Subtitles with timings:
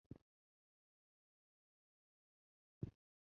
[0.03, 0.23] 清代琴
[2.89, 2.97] 人。